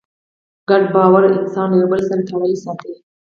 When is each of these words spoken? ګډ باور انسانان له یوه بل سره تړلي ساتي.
ګډ 0.69 0.83
باور 0.93 1.23
انسانان 1.27 1.69
له 1.71 1.75
یوه 1.79 1.89
بل 1.91 2.01
سره 2.09 2.21
تړلي 2.29 2.57
ساتي. 2.63 2.93